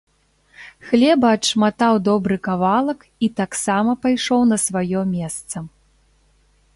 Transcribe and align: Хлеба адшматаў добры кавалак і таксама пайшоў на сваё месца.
Хлеба 0.91 1.27
адшматаў 1.37 1.93
добры 2.09 2.37
кавалак 2.47 2.99
і 3.27 3.31
таксама 3.41 3.91
пайшоў 4.07 4.41
на 4.53 4.57
сваё 4.65 5.01
месца. 5.15 5.57